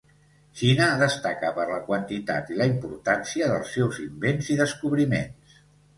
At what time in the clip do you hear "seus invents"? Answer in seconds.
3.77-4.51